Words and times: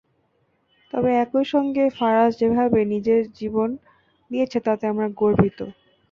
তবে 0.93 1.09
একই 1.23 1.45
সঙ্গে 1.53 1.83
ফারাজ 1.97 2.31
যেভাবে 2.41 2.79
নিজের 2.93 3.21
জীবন 3.39 3.69
দিয়েছে, 4.31 4.57
তাতে 4.67 4.83
আমরা 4.87 5.07
গর্বিত। 5.19 5.59